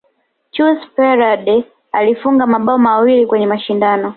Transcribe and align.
Chus 0.51 0.79
pereda 0.95 1.63
alifunga 1.91 2.47
mabao 2.47 2.77
mawili 2.77 3.25
kwenye 3.27 3.47
mashindano 3.47 4.09